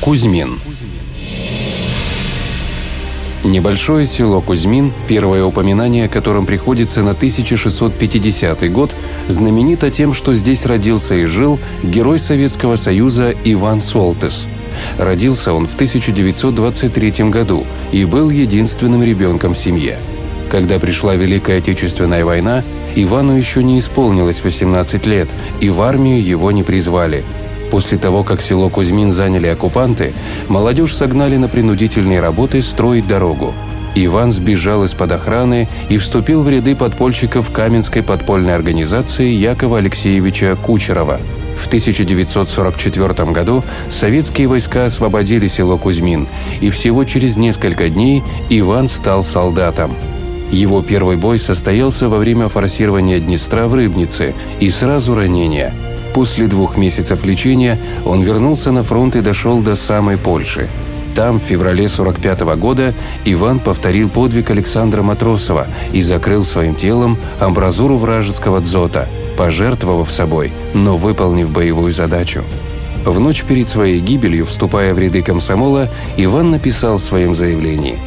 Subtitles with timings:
[0.00, 0.58] Кузьмин
[3.44, 8.94] Небольшое село Кузьмин, первое упоминание о котором приходится на 1650 год,
[9.28, 14.46] знаменито тем, что здесь родился и жил герой Советского Союза Иван Солтес.
[14.98, 20.00] Родился он в 1923 году и был единственным ребенком в семье.
[20.50, 22.64] Когда пришла Великая Отечественная война,
[22.96, 25.28] Ивану еще не исполнилось 18 лет,
[25.60, 27.22] и в армию его не призвали–
[27.70, 30.12] После того, как село Кузьмин заняли оккупанты,
[30.48, 33.54] молодежь согнали на принудительные работы строить дорогу.
[33.94, 41.20] Иван сбежал из-под охраны и вступил в ряды подпольщиков Каменской подпольной организации Якова Алексеевича Кучерова.
[41.56, 46.26] В 1944 году советские войска освободили село Кузьмин,
[46.60, 49.94] и всего через несколько дней Иван стал солдатом.
[50.50, 55.74] Его первый бой состоялся во время форсирования Днестра в Рыбнице и сразу ранения–
[56.14, 60.68] После двух месяцев лечения он вернулся на фронт и дошел до самой Польши.
[61.14, 62.94] Там, в феврале 45 -го года,
[63.24, 70.96] Иван повторил подвиг Александра Матросова и закрыл своим телом амбразуру вражеского дзота, пожертвовав собой, но
[70.96, 72.42] выполнив боевую задачу.
[73.04, 77.98] В ночь перед своей гибелью, вступая в ряды комсомола, Иван написал в своем заявлении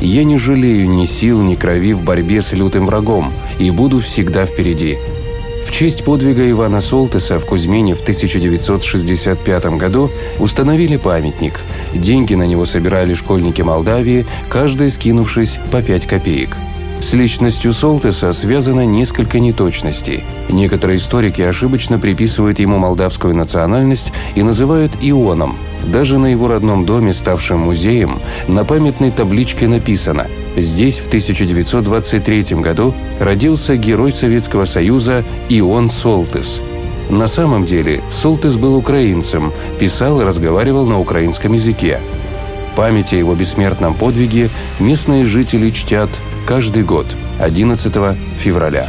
[0.00, 4.44] «Я не жалею ни сил, ни крови в борьбе с лютым врагом и буду всегда
[4.44, 4.98] впереди.
[5.72, 11.60] Честь подвига Ивана Солтеса в Кузьмине в 1965 году установили памятник.
[11.94, 16.56] Деньги на него собирали школьники Молдавии, каждый скинувшись по 5 копеек.
[17.02, 20.24] С личностью Солтеса связано несколько неточностей.
[20.48, 25.58] Некоторые историки ошибочно приписывают ему молдавскую национальность и называют ионом.
[25.84, 32.94] Даже на его родном доме, ставшем музеем, на памятной табличке написано– Здесь в 1923 году
[33.18, 36.60] родился герой Советского Союза Ион Солтес.
[37.10, 42.00] На самом деле Солтес был украинцем, писал и разговаривал на украинском языке.
[42.76, 46.10] Память о его бессмертном подвиге местные жители чтят
[46.46, 47.06] каждый год
[47.38, 48.88] 11 февраля.